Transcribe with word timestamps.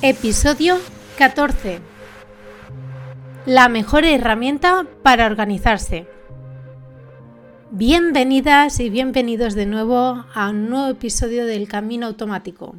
Episodio 0.00 0.78
14. 1.18 1.80
La 3.46 3.68
mejor 3.68 4.04
herramienta 4.04 4.86
para 5.02 5.26
organizarse. 5.26 6.06
Bienvenidas 7.72 8.78
y 8.78 8.90
bienvenidos 8.90 9.56
de 9.56 9.66
nuevo 9.66 10.24
a 10.32 10.50
un 10.50 10.70
nuevo 10.70 10.88
episodio 10.90 11.46
del 11.46 11.66
Camino 11.66 12.06
Automático. 12.06 12.76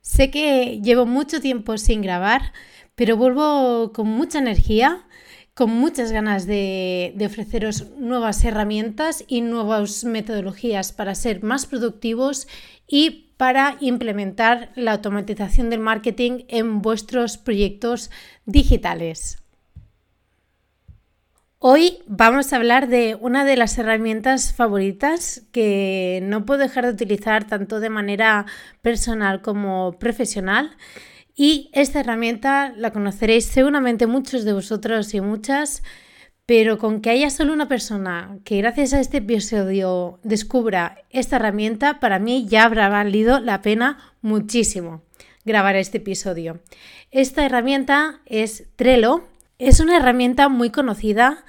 Sé 0.00 0.30
que 0.30 0.80
llevo 0.82 1.04
mucho 1.04 1.42
tiempo 1.42 1.76
sin 1.76 2.00
grabar, 2.00 2.54
pero 2.94 3.18
vuelvo 3.18 3.92
con 3.92 4.08
mucha 4.08 4.38
energía, 4.38 5.06
con 5.52 5.68
muchas 5.68 6.10
ganas 6.10 6.46
de, 6.46 7.12
de 7.16 7.26
ofreceros 7.26 7.90
nuevas 7.98 8.42
herramientas 8.44 9.24
y 9.28 9.42
nuevas 9.42 10.04
metodologías 10.04 10.94
para 10.94 11.14
ser 11.14 11.42
más 11.42 11.66
productivos 11.66 12.48
y 12.88 13.31
para 13.36 13.76
implementar 13.80 14.70
la 14.74 14.92
automatización 14.92 15.70
del 15.70 15.80
marketing 15.80 16.44
en 16.48 16.82
vuestros 16.82 17.38
proyectos 17.38 18.10
digitales. 18.46 19.42
Hoy 21.64 21.98
vamos 22.08 22.52
a 22.52 22.56
hablar 22.56 22.88
de 22.88 23.16
una 23.20 23.44
de 23.44 23.56
las 23.56 23.78
herramientas 23.78 24.52
favoritas 24.52 25.42
que 25.52 26.18
no 26.24 26.44
puedo 26.44 26.58
dejar 26.58 26.84
de 26.86 26.92
utilizar 26.92 27.46
tanto 27.46 27.78
de 27.78 27.88
manera 27.88 28.46
personal 28.80 29.42
como 29.42 29.92
profesional. 30.00 30.76
Y 31.36 31.70
esta 31.72 32.00
herramienta 32.00 32.72
la 32.76 32.90
conoceréis 32.90 33.44
seguramente 33.44 34.08
muchos 34.08 34.44
de 34.44 34.54
vosotros 34.54 35.14
y 35.14 35.20
muchas 35.20 35.84
pero 36.54 36.76
con 36.76 37.00
que 37.00 37.08
haya 37.08 37.30
solo 37.30 37.54
una 37.54 37.66
persona 37.66 38.36
que 38.44 38.58
gracias 38.58 38.92
a 38.92 39.00
este 39.00 39.16
episodio 39.16 40.20
descubra 40.22 40.98
esta 41.08 41.36
herramienta, 41.36 41.98
para 41.98 42.18
mí 42.18 42.44
ya 42.46 42.64
habrá 42.64 42.90
valido 42.90 43.40
la 43.40 43.62
pena 43.62 44.12
muchísimo 44.20 45.00
grabar 45.46 45.76
este 45.76 45.96
episodio. 45.96 46.60
Esta 47.10 47.46
herramienta 47.46 48.20
es 48.26 48.64
Trello. 48.76 49.24
Es 49.58 49.80
una 49.80 49.96
herramienta 49.96 50.50
muy 50.50 50.68
conocida 50.68 51.42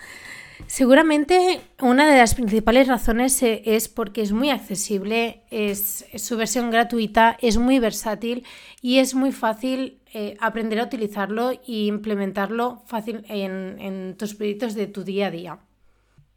Seguramente 0.73 1.61
una 1.81 2.11
de 2.11 2.17
las 2.17 2.33
principales 2.33 2.87
razones 2.87 3.43
e, 3.43 3.61
es 3.63 3.87
porque 3.87 4.23
es 4.23 4.31
muy 4.31 4.49
accesible, 4.49 5.43
es, 5.51 6.03
su 6.15 6.35
versión 6.35 6.71
gratuita, 6.71 7.37
es 7.41 7.57
muy 7.59 7.77
versátil 7.77 8.43
y 8.81 8.97
es 8.97 9.13
muy 9.13 9.31
fácil 9.31 10.01
eh, 10.15 10.35
aprender 10.39 10.79
a 10.79 10.85
utilizarlo 10.85 11.51
e 11.51 11.59
implementarlo 11.67 12.81
fácil 12.87 13.23
en, 13.29 14.15
tus 14.17 14.33
proyectos 14.33 14.73
de 14.73 14.87
tu 14.87 15.03
día 15.03 15.27
a 15.27 15.29
día. 15.29 15.59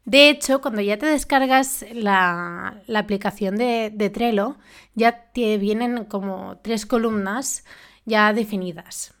De 0.05 0.29
hecho, 0.29 0.61
cuando 0.61 0.81
ya 0.81 0.99
te 0.99 1.07
descargas 1.07 1.83
la, 1.91 2.79
aplicación 2.95 3.55
de, 3.55 3.91
de, 3.91 4.11
Trello, 4.11 4.57
ya 4.93 5.31
te 5.33 5.57
vienen 5.57 6.05
como 6.05 6.59
tres 6.61 6.85
columnas 6.85 7.65
ya 8.05 8.31
definidas. 8.33 9.16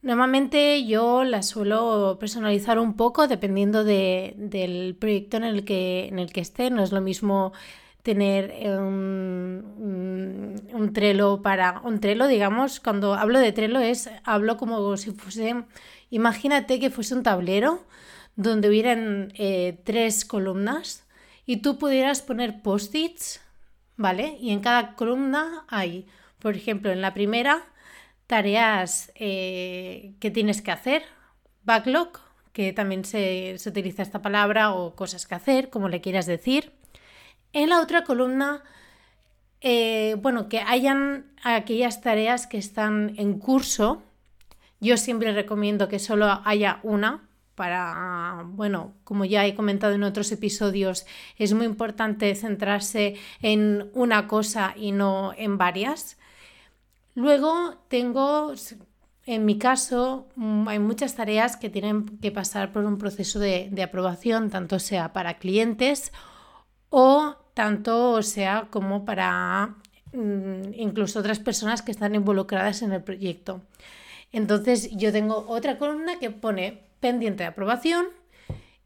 Normalmente 0.00 0.86
yo 0.86 1.24
la 1.24 1.42
suelo 1.42 2.18
personalizar 2.20 2.78
un 2.78 2.94
poco 2.96 3.26
dependiendo 3.26 3.82
del 3.82 4.96
proyecto 4.98 5.38
en 5.38 5.44
el, 5.44 5.64
que, 5.64 6.06
en 6.06 6.18
el 6.18 6.32
que 6.32 6.40
esté. 6.40 6.70
No 6.70 6.82
es 6.82 6.92
lo 6.92 7.00
mismo 7.00 7.52
tener 8.02 8.54
un, 8.78 10.62
un, 10.72 10.92
Trello 10.92 11.42
para 11.42 11.80
un 11.80 12.00
Trello, 12.00 12.26
digamos, 12.26 12.80
cuando 12.80 13.14
hablo 13.14 13.38
de 13.40 13.52
Trello 13.52 13.80
es, 13.80 14.08
hablo 14.24 14.56
como 14.56 14.96
si 14.96 15.10
fuese, 15.10 15.64
imagínate 16.10 16.80
que 16.80 16.90
fuese 16.90 17.14
un 17.14 17.22
tablero 17.22 17.84
donde 18.36 18.68
hubieran 18.68 19.32
eh, 19.36 19.80
tres 19.84 20.24
columnas 20.24 21.04
y 21.44 21.58
tú 21.58 21.76
pudieras 21.76 22.22
poner 22.22 22.62
post-its, 22.62 23.40
¿vale? 23.96 24.38
Y 24.40 24.52
en 24.52 24.60
cada 24.60 24.94
columna 24.94 25.64
hay, 25.68 26.06
por 26.38 26.54
ejemplo, 26.56 26.90
en 26.92 27.02
la 27.02 27.12
primera 27.14 27.64
tareas 28.28 29.10
eh, 29.16 30.12
que 30.20 30.30
tienes 30.30 30.62
que 30.62 30.70
hacer, 30.70 31.02
backlog, 31.64 32.20
que 32.52 32.72
también 32.72 33.04
se, 33.04 33.56
utiliza 33.66 34.02
esta 34.02 34.22
palabra, 34.22 34.74
o 34.74 34.94
cosas 34.94 35.26
que 35.26 35.34
hacer, 35.34 35.70
como 35.70 35.88
le 35.88 36.00
quieras 36.00 36.26
decir. 36.26 36.72
En 37.52 37.70
la 37.70 37.80
otra 37.80 38.04
columna, 38.04 38.62
eh, 39.62 40.14
bueno, 40.20 40.48
que 40.48 40.60
hayan 40.60 41.32
aquellas 41.42 42.02
tareas 42.02 42.46
que 42.46 42.58
están 42.58 43.14
en 43.16 43.38
curso. 43.38 44.02
Yo 44.78 44.98
siempre 44.98 45.32
recomiendo 45.32 45.88
que 45.88 45.98
solo 45.98 46.42
haya 46.44 46.80
una 46.82 47.28
para, 47.54 48.44
bueno, 48.44 48.92
como 49.04 49.24
ya 49.24 49.46
he 49.46 49.54
comentado 49.54 49.94
en 49.94 50.04
otros 50.04 50.30
episodios, 50.32 51.06
es 51.38 51.54
muy 51.54 51.64
importante 51.64 52.34
centrarse 52.34 53.16
en 53.40 53.90
una 53.94 54.28
cosa 54.28 54.74
y 54.76 54.92
no 54.92 55.32
en 55.36 55.56
varias. 55.56 56.18
Luego 57.18 57.74
tengo, 57.88 58.52
en 59.26 59.44
mi 59.44 59.58
caso, 59.58 60.28
mm, 60.36 60.68
hay 60.68 60.78
muchas 60.78 61.16
tareas 61.16 61.56
que 61.56 61.68
tienen 61.68 62.16
que 62.20 62.30
pasar 62.30 62.70
por 62.70 62.84
un 62.84 62.96
proceso 62.96 63.40
de, 63.40 63.82
aprobación, 63.82 64.50
tanto 64.50 64.78
sea 64.78 65.12
para 65.12 65.38
clientes 65.38 66.12
o 66.90 67.34
tanto 67.54 68.22
sea 68.22 68.68
como 68.70 69.04
para 69.04 69.74
mm, 70.12 70.74
incluso 70.74 71.18
otras 71.18 71.40
personas 71.40 71.82
que 71.82 71.90
están 71.90 72.14
involucradas 72.14 72.82
en 72.82 72.92
el 72.92 73.02
proyecto. 73.02 73.62
Entonces 74.30 74.88
yo 74.92 75.10
tengo 75.10 75.44
otra 75.48 75.76
columna 75.76 76.20
que 76.20 76.30
pone 76.30 76.84
pendiente 77.00 77.42
de 77.42 77.48
aprobación 77.48 78.06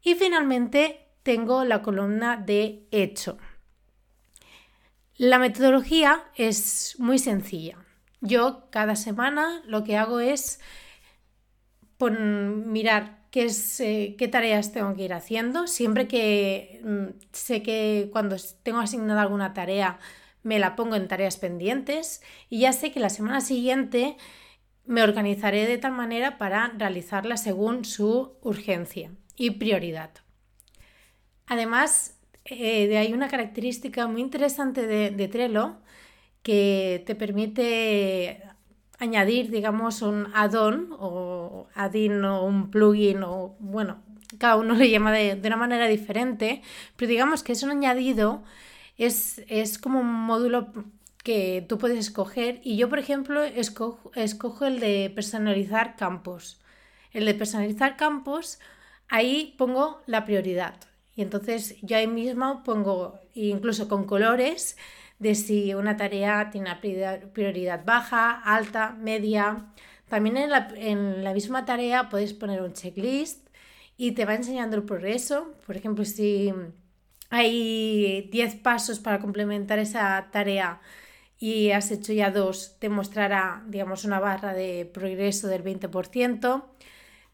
y 0.01 0.15
finalmente 0.15 1.05
tengo 1.21 1.65
la 1.65 1.83
columna 1.83 2.37
de 2.37 2.87
hecho. 2.89 3.37
La 5.17 5.37
metodología 5.37 6.23
es 6.35 6.95
muy 6.97 7.19
sencilla. 7.19 7.82
Yo 8.23 8.69
cada 8.69 8.95
semana 8.95 9.61
lo 9.67 9.83
que 9.83 9.97
hago 9.97 10.21
es 10.21 10.61
mirar 12.09 13.19
eh, 13.33 14.15
qué 14.17 14.27
tareas 14.29 14.71
tengo 14.71 14.95
que 14.95 15.03
ir 15.03 15.13
haciendo. 15.13 15.67
Siempre 15.67 16.07
que 16.07 16.81
mm, 16.83 17.19
sé 17.33 17.61
que 17.61 18.09
cuando 18.13 18.37
tengo 18.63 18.79
asignada 18.79 19.21
alguna 19.21 19.53
tarea 19.53 19.99
me 20.41 20.57
la 20.57 20.77
pongo 20.77 20.95
en 20.95 21.07
tareas 21.09 21.35
pendientes 21.35 22.21
y 22.49 22.59
ya 22.59 22.71
sé 22.71 22.91
que 22.93 23.01
la 23.01 23.09
semana 23.09 23.41
siguiente 23.41 24.15
me 24.85 25.03
organizaré 25.03 25.67
de 25.67 25.77
tal 25.77 25.91
manera 25.91 26.37
para 26.37 26.69
realizarla 26.77 27.35
según 27.35 27.83
su 27.83 28.37
urgencia 28.41 29.11
y 29.35 29.51
prioridad. 29.51 30.11
Además, 31.45 32.17
eh, 32.45 32.97
hay 32.97 33.11
una 33.11 33.27
característica 33.27 34.07
muy 34.07 34.21
interesante 34.21 34.87
de 34.87 35.27
Trello 35.27 35.82
que 36.43 37.03
te 37.05 37.15
permite 37.15 38.43
añadir, 38.99 39.49
digamos, 39.49 40.01
un 40.01 40.27
add-on 40.33 40.89
o 40.99 41.67
add-in 41.73 42.23
o 42.23 42.45
un 42.45 42.69
plugin 42.69 43.23
o, 43.23 43.55
bueno, 43.59 44.01
cada 44.37 44.57
uno 44.57 44.73
le 44.81 44.89
llama 44.89 45.11
de, 45.11 45.41
una 45.43 45.57
manera 45.57 45.87
diferente, 45.87 46.61
pero 46.95 47.09
digamos 47.09 47.43
que 47.43 47.53
es 47.53 47.63
un 47.63 47.71
añadido, 47.71 48.43
es, 48.97 49.41
es 49.47 49.77
como 49.77 49.99
un 49.99 50.13
módulo 50.13 50.71
que 51.23 51.65
tú 51.67 51.77
puedes 51.77 51.97
escoger 51.97 52.59
y 52.63 52.77
yo, 52.77 52.89
por 52.89 52.99
ejemplo, 52.99 53.41
escojo, 53.43 54.11
escojo 54.15 54.65
el 54.65 54.79
de 54.79 55.11
personalizar 55.15 55.95
campos. 55.95 56.59
El 57.11 57.25
de 57.25 57.33
personalizar 57.33 57.95
campos, 57.95 58.59
ahí 59.07 59.55
pongo 59.57 60.01
la 60.05 60.25
prioridad. 60.25 60.75
Y 61.15 61.21
entonces 61.21 61.75
yo 61.81 61.95
ahí 61.95 62.07
mismo 62.07 62.63
pongo, 62.63 63.19
incluso 63.35 63.87
con 63.87 64.05
colores, 64.05 64.77
de 65.23 65.35
si 65.35 65.73
una 65.73 65.97
tarea 65.97 66.49
tiene 66.51 66.69
una 66.69 66.79
prioridad 67.33 67.83
baja, 67.85 68.41
alta, 68.43 68.91
media. 68.99 69.65
También 70.09 70.37
en 70.37 70.49
la, 70.49 70.67
en 70.75 71.23
la 71.23 71.33
misma 71.33 71.65
tarea 71.65 72.09
puedes 72.09 72.33
poner 72.33 72.61
un 72.61 72.73
checklist 72.73 73.47
y 73.97 74.11
te 74.11 74.25
va 74.25 74.35
enseñando 74.35 74.75
el 74.75 74.83
progreso. 74.83 75.53
Por 75.65 75.77
ejemplo, 75.77 76.05
si 76.05 76.53
hay 77.29 78.29
10 78.31 78.55
pasos 78.57 78.99
para 78.99 79.19
complementar 79.19 79.79
esa 79.79 80.29
tarea 80.31 80.81
y 81.39 81.71
has 81.71 81.89
hecho 81.91 82.13
ya 82.13 82.29
dos, 82.31 82.77
te 82.79 82.89
mostrará, 82.89 83.63
digamos, 83.67 84.05
una 84.05 84.19
barra 84.19 84.53
de 84.53 84.85
progreso 84.93 85.47
del 85.47 85.63
20%. 85.63 86.63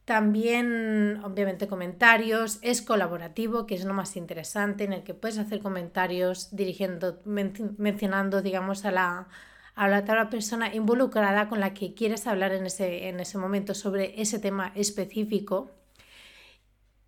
También, 0.09 1.21
obviamente, 1.23 1.67
comentarios. 1.67 2.57
Es 2.63 2.81
colaborativo, 2.81 3.67
que 3.67 3.75
es 3.75 3.85
lo 3.85 3.93
más 3.93 4.15
interesante, 4.15 4.83
en 4.83 4.93
el 4.93 5.03
que 5.03 5.13
puedes 5.13 5.37
hacer 5.37 5.59
comentarios 5.59 6.49
dirigiendo, 6.51 7.21
mencionando, 7.25 8.41
digamos, 8.41 8.85
a 8.85 8.91
la, 8.91 9.27
a 9.75 9.87
la 9.87 10.29
persona 10.31 10.73
involucrada 10.73 11.47
con 11.47 11.59
la 11.59 11.75
que 11.75 11.93
quieres 11.93 12.25
hablar 12.25 12.53
en 12.53 12.65
ese, 12.65 13.07
en 13.09 13.19
ese 13.19 13.37
momento 13.37 13.75
sobre 13.75 14.19
ese 14.19 14.39
tema 14.39 14.71
específico. 14.73 15.69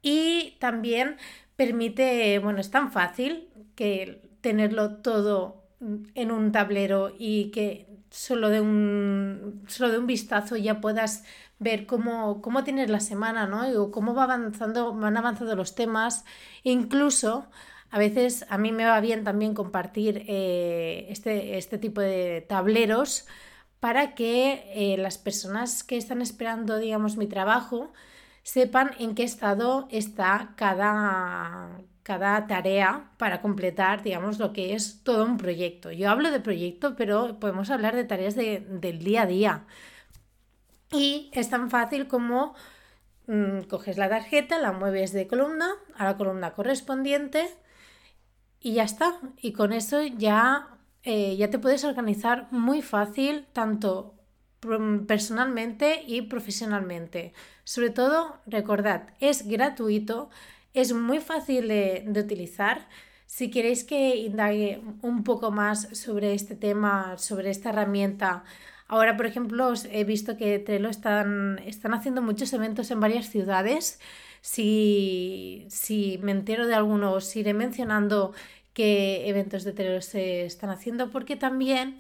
Y 0.04 0.58
también 0.60 1.18
permite, 1.56 2.38
bueno, 2.38 2.60
es 2.60 2.70
tan 2.70 2.92
fácil 2.92 3.50
que 3.74 4.30
tenerlo 4.42 4.98
todo 4.98 5.64
en 6.14 6.32
un 6.32 6.52
tablero 6.52 7.12
y 7.18 7.50
que 7.50 7.88
solo 8.12 8.50
de 8.50 8.62
un, 8.62 9.64
solo 9.68 9.90
de 9.90 9.98
un 9.98 10.06
vistazo 10.06 10.56
ya 10.58 10.82
puedas 10.82 11.24
ver 11.62 11.86
cómo, 11.86 12.42
cómo 12.42 12.64
tienes 12.64 12.90
la 12.90 13.00
semana, 13.00 13.46
¿no? 13.48 13.70
O 13.82 13.92
cómo 13.92 14.16
va 14.16 14.24
avanzando, 14.24 14.94
van 14.94 15.16
avanzando 15.16 15.56
los 15.56 15.76
temas. 15.76 16.26
Incluso 16.64 17.46
a 17.92 18.00
veces 18.00 18.46
a 18.50 18.58
mí 18.58 18.72
me 18.72 18.86
va 18.86 19.00
bien 19.00 19.24
también 19.24 19.54
compartir 19.54 20.26
eh, 20.28 21.06
este, 21.10 21.58
este 21.58 21.78
tipo 21.78 22.02
de 22.02 22.42
tableros 22.50 23.28
para 23.80 24.16
que 24.16 24.64
eh, 24.74 24.98
las 24.98 25.18
personas 25.20 25.84
que 25.84 25.98
están 25.98 26.22
esperando, 26.22 26.78
digamos, 26.80 27.18
mi 27.18 27.28
trabajo, 27.28 27.94
sepan 28.44 28.92
en 29.00 29.14
qué 29.16 29.24
estado 29.24 29.88
está 29.92 30.54
cada, 30.56 31.82
cada 32.04 32.48
tarea 32.48 33.12
para 33.18 33.42
completar, 33.42 34.04
digamos, 34.04 34.40
lo 34.40 34.52
que 34.54 34.74
es 34.74 35.04
todo 35.04 35.26
un 35.26 35.38
proyecto. 35.38 35.92
Yo 35.92 36.10
hablo 36.10 36.32
de 36.32 36.40
proyecto, 36.40 36.96
pero 36.96 37.40
podemos 37.40 37.70
hablar 37.70 37.96
de 37.96 38.04
tareas 38.06 38.36
del 38.36 39.00
día 39.04 39.24
a 39.24 39.26
día. 39.28 39.66
Y 40.92 41.30
es 41.34 41.50
tan 41.50 41.70
fácil 41.70 42.08
como 42.08 42.54
mm, 43.28 43.62
coges 43.70 43.98
la 43.98 44.10
tarjeta, 44.10 44.60
la 44.60 44.72
mueves 44.72 45.14
de 45.14 45.28
columna 45.28 45.72
a 45.96 46.06
la 46.06 46.18
columna 46.18 46.54
correspondiente 46.54 47.50
y 48.60 48.74
ya 48.74 48.84
está. 48.84 49.20
Y 49.42 49.54
con 49.54 49.74
eso 49.74 50.04
ya, 50.04 50.78
eh, 51.04 51.36
ya 51.38 51.50
te 51.50 51.60
puedes 51.60 51.84
organizar 51.84 52.48
muy 52.52 52.82
fácil, 52.82 53.48
tanto 53.54 54.16
personalmente 55.08 56.04
y 56.06 56.22
profesionalmente. 56.24 57.34
Sobre 57.64 57.90
todo, 57.90 58.40
recordad, 58.46 59.10
es 59.20 59.48
gratuito, 59.48 60.30
es 60.74 60.94
muy 60.94 61.20
fácil 61.20 61.68
de, 61.68 62.06
utilizar. 62.08 62.88
Si 63.26 63.50
queréis 63.50 63.84
que 63.84 64.18
indague 64.18 64.82
un 65.02 65.24
poco 65.24 65.52
más 65.52 65.88
sobre 65.98 66.34
este 66.34 66.56
tema, 66.56 67.18
sobre 67.18 67.50
esta 67.50 67.70
herramienta, 67.70 68.44
ahora 68.92 69.16
por 69.16 69.26
ejemplo 69.26 69.74
he 69.90 70.04
visto 70.04 70.38
que 70.38 70.60
Trello 70.60 70.90
están, 70.90 71.60
están 71.66 71.94
haciendo 71.94 72.22
muchos 72.22 72.52
eventos 72.54 72.92
en 72.92 73.00
varias 73.00 73.30
ciudades. 73.30 74.00
Si, 74.42 75.66
si 75.70 76.20
me 76.22 76.32
entero 76.34 76.68
de 76.68 76.76
alguno, 76.76 77.14
os 77.14 77.34
iré 77.36 77.54
mencionando 77.54 78.34
qué 78.74 79.30
eventos 79.30 79.64
de 79.64 79.72
Trello 79.72 80.02
se 80.02 80.46
están 80.46 80.70
haciendo, 80.72 81.10
porque 81.10 81.38
también 81.38 82.00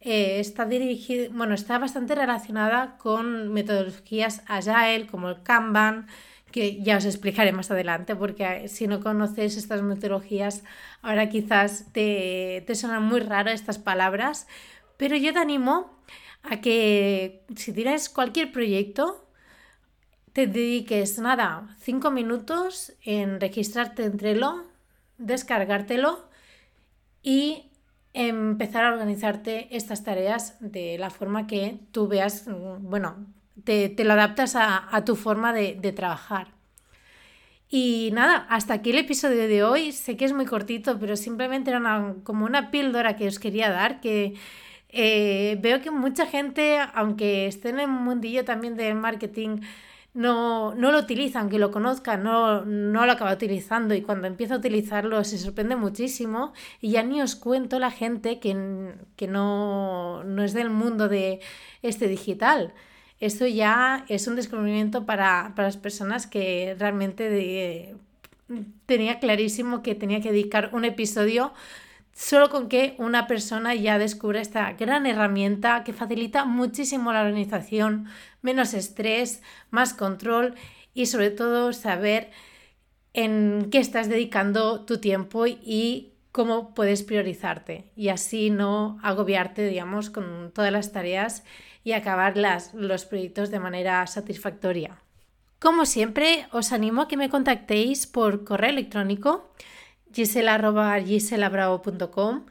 eh, 0.00 0.38
está 0.40 0.66
dirigida, 0.66 1.28
bueno, 1.32 1.54
está 1.54 1.78
bastante 1.78 2.14
relacionada 2.14 2.98
con 2.98 3.50
metodologías 3.52 4.42
Agile 4.46 5.06
como 5.06 5.30
el 5.30 5.42
Kanban, 5.42 6.06
que 6.52 6.82
ya 6.82 6.98
os 6.98 7.06
explicaré 7.06 7.52
más 7.52 7.70
adelante, 7.70 8.14
porque 8.14 8.44
eh, 8.44 8.68
si 8.68 8.86
no 8.86 9.00
conoces 9.00 9.56
estas 9.56 9.80
metodologías, 9.82 10.64
ahora 11.00 11.30
quizás 11.30 11.86
te, 11.92 12.62
te 12.66 12.74
suenan 12.74 13.04
muy 13.04 13.20
raras 13.20 13.54
estas 13.54 13.78
palabras, 13.78 14.46
pero 14.98 15.16
yo 15.16 15.32
te 15.32 15.38
animo 15.38 15.95
a 16.48 16.60
que 16.60 17.44
si 17.56 17.72
tienes 17.72 18.08
cualquier 18.08 18.52
proyecto, 18.52 19.26
te 20.32 20.46
dediques 20.46 21.18
nada, 21.18 21.76
cinco 21.80 22.10
minutos 22.10 22.92
en 23.02 23.40
registrarte 23.40 24.04
en 24.04 24.18
Trello, 24.18 24.64
descargártelo 25.18 26.28
y 27.22 27.70
empezar 28.12 28.84
a 28.84 28.92
organizarte 28.92 29.74
estas 29.74 30.04
tareas 30.04 30.56
de 30.60 30.98
la 30.98 31.10
forma 31.10 31.46
que 31.46 31.80
tú 31.92 32.08
veas, 32.08 32.44
bueno, 32.80 33.26
te, 33.64 33.94
lo 34.04 34.12
adaptas 34.12 34.56
a, 34.56 35.04
tu 35.04 35.16
forma 35.16 35.52
de, 35.52 35.92
trabajar. 35.92 36.48
Y 37.68 38.10
nada, 38.12 38.46
hasta 38.48 38.74
aquí 38.74 38.90
el 38.90 38.98
episodio 38.98 39.48
de 39.48 39.64
hoy. 39.64 39.92
Sé 39.92 40.16
que 40.16 40.24
es 40.24 40.32
muy 40.32 40.46
cortito, 40.46 40.98
pero 40.98 41.16
simplemente 41.16 41.70
era 41.70 42.14
como 42.22 42.44
una 42.44 42.70
píldora 42.70 43.16
que 43.16 43.26
os 43.26 43.38
quería 43.38 43.70
dar, 43.70 44.00
que 44.00 44.34
eh, 44.88 45.58
veo 45.60 45.80
que 45.80 45.90
mucha 45.90 46.26
gente, 46.26 46.78
aunque 46.94 47.46
esté 47.46 47.70
en 47.70 47.80
el 47.80 47.88
mundillo 47.88 48.44
también 48.44 48.76
del 48.76 48.94
marketing, 48.94 49.60
no, 50.14 50.74
no 50.74 50.92
lo 50.92 50.98
utiliza, 50.98 51.40
aunque 51.40 51.58
lo 51.58 51.70
conozca, 51.70 52.16
no, 52.16 52.64
no 52.64 53.04
lo 53.04 53.12
acaba 53.12 53.34
utilizando 53.34 53.94
y 53.94 54.00
cuando 54.00 54.26
empieza 54.26 54.54
a 54.54 54.58
utilizarlo 54.58 55.22
se 55.24 55.36
sorprende 55.36 55.76
muchísimo 55.76 56.54
y 56.80 56.92
ya 56.92 57.02
ni 57.02 57.20
os 57.20 57.36
cuento 57.36 57.78
la 57.78 57.90
gente 57.90 58.40
que, 58.40 58.94
que 59.16 59.28
no, 59.28 60.24
no 60.24 60.42
es 60.42 60.54
del 60.54 60.70
mundo 60.70 61.08
de 61.08 61.40
este 61.82 62.08
digital. 62.08 62.72
Esto 63.20 63.46
ya 63.46 64.06
es 64.08 64.26
un 64.26 64.36
descubrimiento 64.36 65.04
para, 65.04 65.52
para 65.54 65.68
las 65.68 65.76
personas 65.76 66.26
que 66.26 66.74
realmente 66.78 67.94
tenía 68.86 69.18
clarísimo 69.18 69.82
que 69.82 69.94
tenía 69.94 70.20
que 70.20 70.30
dedicar 70.30 70.70
un 70.72 70.84
episodio 70.84 71.52
solo 72.16 72.48
con 72.48 72.68
que 72.68 72.94
una 72.98 73.26
persona 73.26 73.74
ya 73.74 73.98
descubra 73.98 74.40
esta 74.40 74.72
gran 74.72 75.04
herramienta 75.04 75.84
que 75.84 75.92
facilita 75.92 76.46
muchísimo 76.46 77.12
la 77.12 77.20
organización, 77.20 78.06
menos 78.40 78.72
estrés, 78.72 79.42
más 79.70 79.92
control 79.92 80.54
y 80.94 81.06
sobre 81.06 81.30
todo 81.30 81.74
saber 81.74 82.30
en 83.12 83.68
qué 83.70 83.78
estás 83.78 84.08
dedicando 84.08 84.86
tu 84.86 84.98
tiempo 84.98 85.46
y 85.46 86.14
cómo 86.32 86.74
puedes 86.74 87.02
priorizarte 87.02 87.90
y 87.94 88.08
así 88.08 88.48
no 88.48 88.98
agobiarte, 89.02 89.66
digamos, 89.66 90.08
con 90.08 90.52
todas 90.54 90.72
las 90.72 90.92
tareas 90.92 91.44
y 91.84 91.92
acabar 91.92 92.38
las, 92.38 92.72
los 92.72 93.04
proyectos 93.04 93.50
de 93.50 93.60
manera 93.60 94.06
satisfactoria. 94.06 94.98
Como 95.58 95.84
siempre, 95.84 96.46
os 96.50 96.72
animo 96.72 97.02
a 97.02 97.08
que 97.08 97.16
me 97.18 97.28
contactéis 97.28 98.06
por 98.06 98.44
correo 98.44 98.70
electrónico 98.70 99.50
gisela.giselabravo.com. 100.12 102.46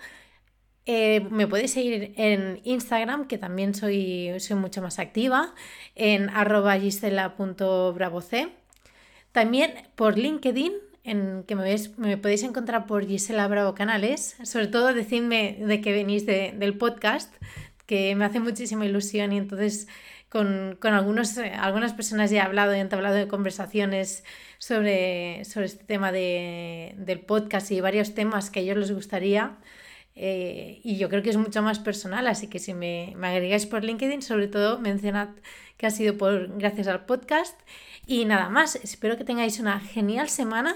Eh, 0.87 1.21
me 1.31 1.47
podéis 1.47 1.71
seguir 1.71 2.13
en 2.15 2.61
Instagram, 2.63 3.27
que 3.27 3.39
también 3.39 3.73
soy, 3.73 4.39
soy 4.39 4.55
mucho 4.55 4.81
más 4.81 4.99
activa, 4.99 5.53
en 5.95 6.29
arroba 6.29 6.77
gisela.bravoc. 6.77 8.25
También 9.31 9.73
por 9.95 10.17
LinkedIn, 10.17 10.73
en 11.03 11.43
que 11.43 11.55
me, 11.55 11.75
me, 11.97 12.17
podéis 12.17 12.43
encontrar 12.43 12.87
por 12.87 13.05
Gisela 13.05 13.47
Bravo 13.47 13.75
Canales. 13.75 14.37
Sobre 14.43 14.67
todo 14.67 14.93
decidme 14.93 15.57
de 15.59 15.81
que 15.81 15.91
venís 15.91 16.25
del 16.25 16.77
podcast, 16.77 17.33
que 17.85 18.15
me 18.15 18.25
hace 18.25 18.39
muchísima 18.39 18.85
ilusión 18.85 19.31
y 19.31 19.37
entonces 19.37 19.87
con, 20.35 20.93
algunos, 20.93 21.37
algunas 21.37 21.93
personas 21.93 22.29
ya 22.29 22.39
he 22.39 22.41
hablado 22.41 22.75
y 22.75 22.79
he 22.79 22.81
hablado 22.81 23.15
de 23.15 23.29
conversaciones 23.29 24.25
sobre, 24.57 25.45
sobre 25.45 25.67
este 25.67 25.85
tema 25.85 26.11
de, 26.11 26.93
del 26.97 27.21
podcast 27.21 27.71
y 27.71 27.79
varios 27.79 28.13
temas 28.15 28.49
que 28.49 28.59
a 28.59 28.63
ellos 28.63 28.75
les 28.75 28.91
gustaría. 28.91 29.55
Eh, 30.13 30.81
y 30.83 30.97
yo 30.97 31.07
creo 31.07 31.23
que 31.23 31.29
es 31.29 31.37
mucho 31.37 31.61
más 31.61 31.79
personal, 31.79 32.27
así 32.27 32.47
que 32.49 32.59
si 32.59 32.73
me, 32.73 33.13
me, 33.15 33.27
agregáis 33.27 33.65
por 33.65 33.85
LinkedIn, 33.85 34.21
sobre 34.21 34.49
todo 34.49 34.77
mencionad 34.77 35.29
que 35.77 35.87
ha 35.87 35.89
sido 35.89 36.17
por, 36.17 36.57
gracias 36.57 36.87
al 36.87 37.05
podcast. 37.05 37.57
Y 38.05 38.25
nada 38.25 38.49
más, 38.49 38.75
espero 38.75 39.15
que 39.15 39.23
tengáis 39.23 39.61
una 39.61 39.79
genial 39.79 40.27
semana 40.27 40.75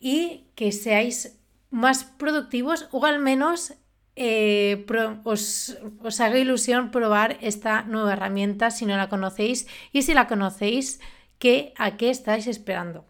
y 0.00 0.48
que 0.56 0.72
seáis 0.72 1.38
más 1.70 2.02
productivos 2.02 2.88
o 2.90 3.06
al 3.06 3.20
menos 3.20 3.74
eh, 4.20 4.84
os, 5.22 5.78
os 6.02 6.20
haga 6.20 6.38
ilusión 6.38 6.90
probar 6.90 7.38
esta 7.40 7.82
nueva 7.82 8.14
herramienta 8.14 8.72
si 8.72 8.84
no 8.84 8.96
la 8.96 9.08
conocéis 9.08 9.68
y 9.92 10.02
si 10.02 10.12
la 10.12 10.26
conocéis, 10.26 11.00
¿qué, 11.38 11.72
¿a 11.76 11.96
qué 11.96 12.10
estáis 12.10 12.48
esperando? 12.48 13.06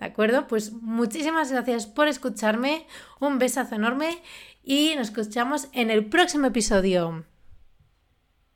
¿De 0.00 0.06
acuerdo? 0.06 0.48
Pues 0.48 0.72
muchísimas 0.72 1.52
gracias 1.52 1.86
por 1.86 2.08
escucharme, 2.08 2.86
un 3.20 3.38
besazo 3.38 3.76
enorme 3.76 4.18
y 4.64 4.94
nos 4.96 5.08
escuchamos 5.08 5.68
en 5.72 5.90
el 5.90 6.06
próximo 6.06 6.48
episodio. 6.48 7.24